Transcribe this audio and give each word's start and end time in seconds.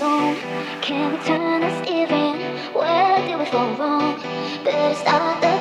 wrong? 0.00 0.36
Can 0.80 1.12
we 1.12 1.18
turn 1.24 1.60
this 1.60 1.88
even? 1.90 2.40
Where 2.74 3.18
did 3.26 3.38
we 3.38 3.44
fall 3.46 3.74
wrong? 3.74 4.20
Better 4.64 4.94
start 4.94 5.40
the 5.40 5.51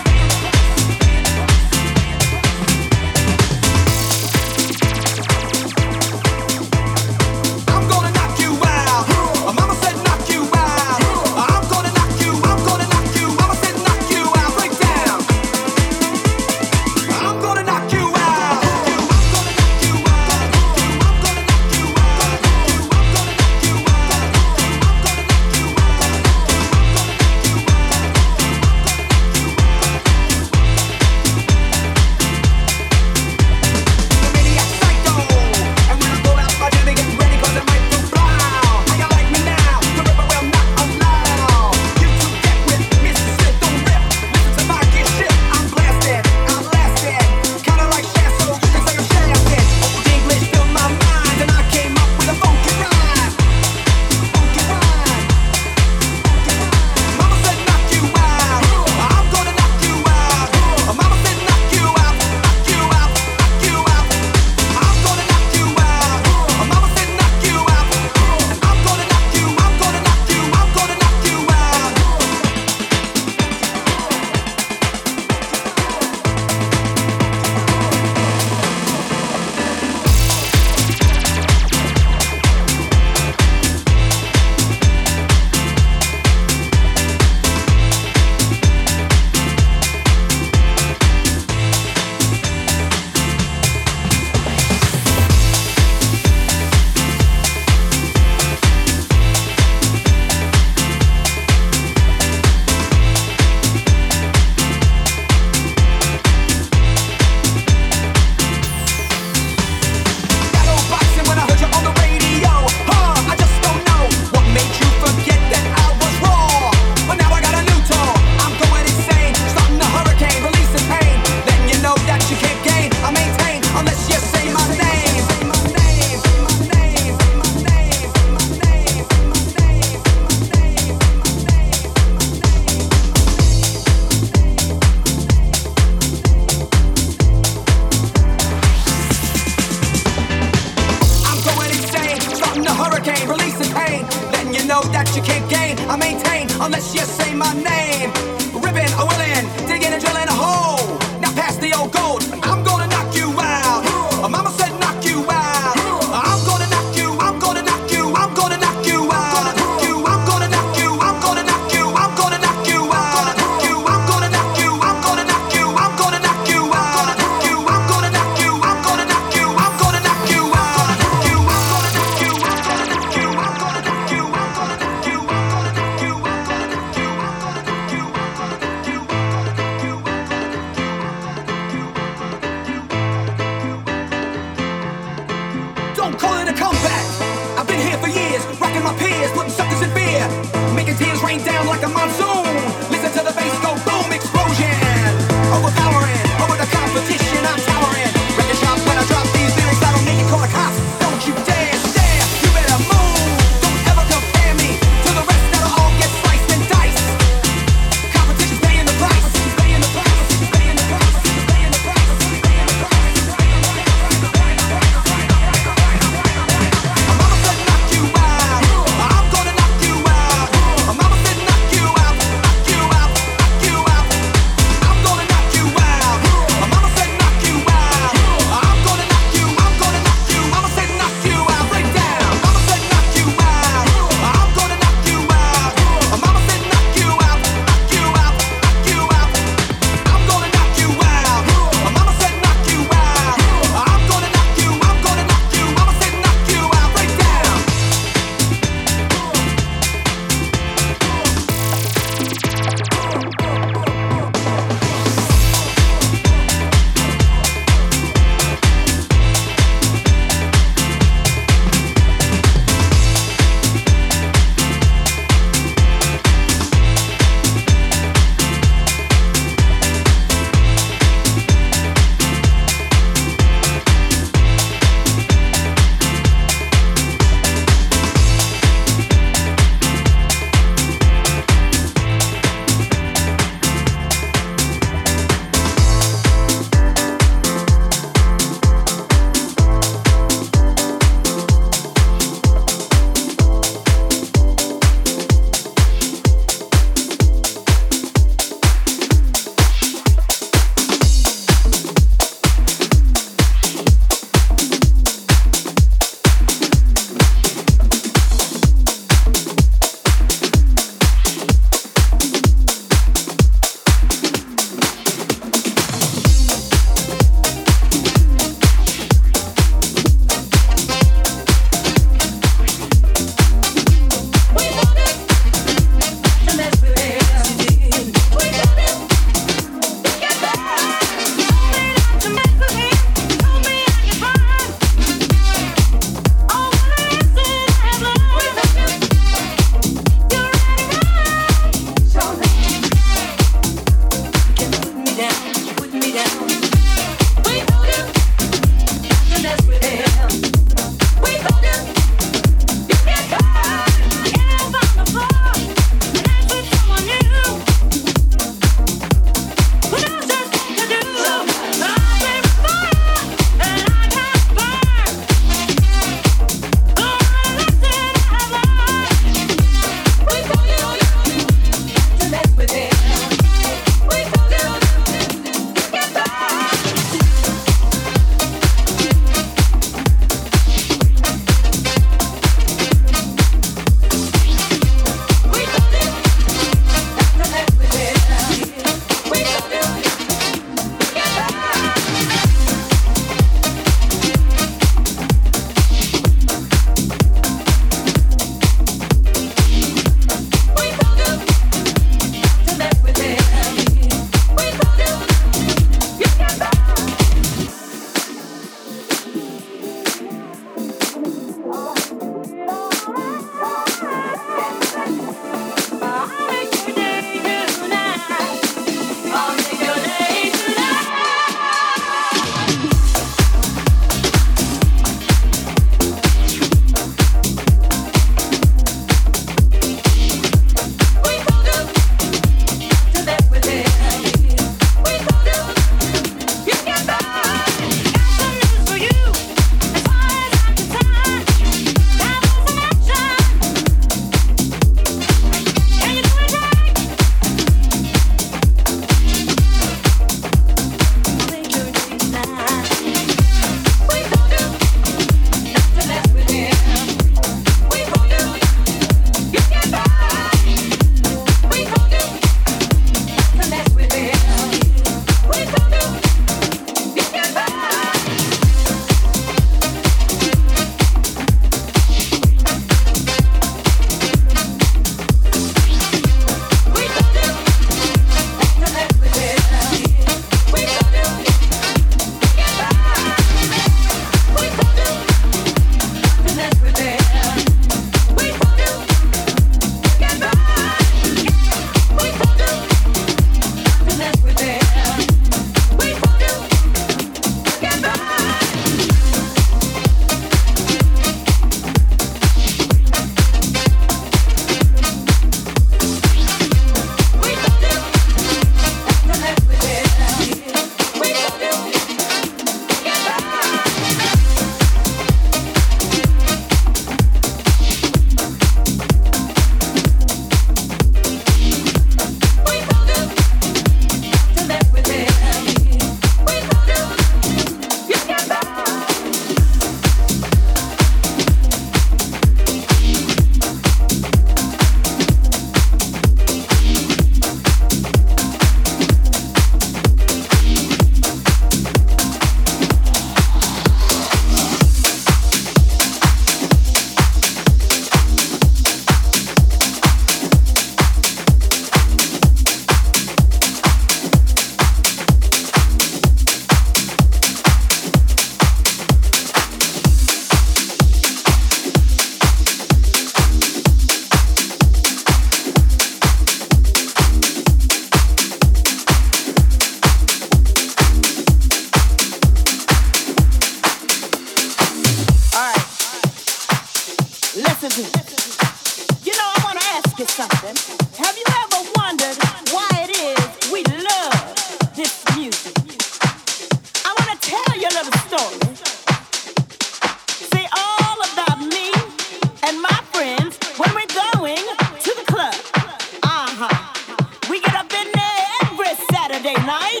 Saturday 599.44 599.66
night. 599.66 600.00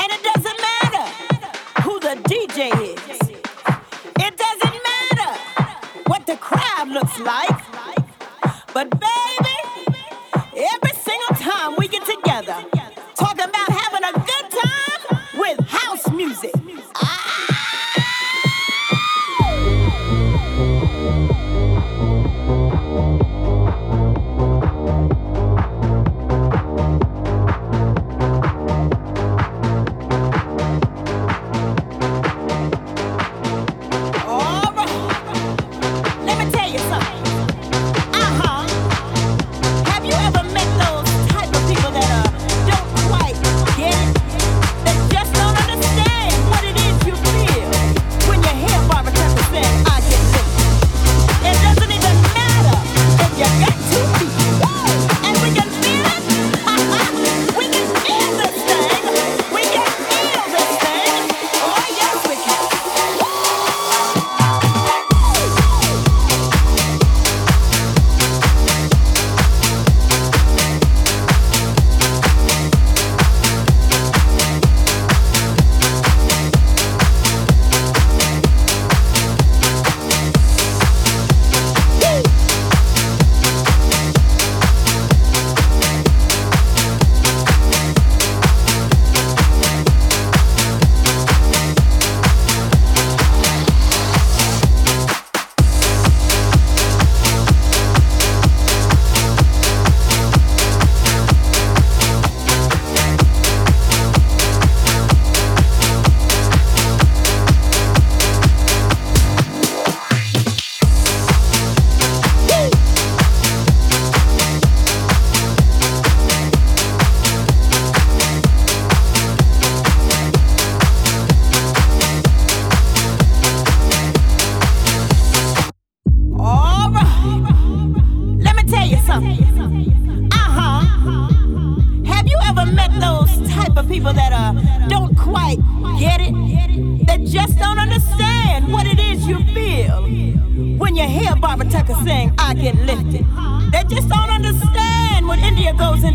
And 0.00 0.10
it 0.10 0.22
doesn't 0.22 0.60
matter 0.60 1.82
who 1.82 2.00
the 2.00 2.16
DJ 2.24 2.72
is. 2.80 2.83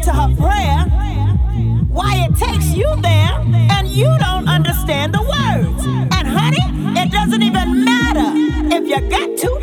Uh 0.09 0.27
it 2.25 2.35
takes 2.35 2.73
you 2.75 2.87
there 3.01 3.35
and 3.75 3.87
you 3.87 4.09
don't 4.19 4.47
understand 4.49 5.13
the 5.13 5.21
words. 5.21 5.85
And 5.85 6.27
honey, 6.27 6.65
it 6.99 7.11
doesn't 7.11 7.43
even 7.43 7.85
matter 7.85 8.31
if 8.75 8.87
you 8.87 8.99
that 9.09 9.29
are 9.43 9.58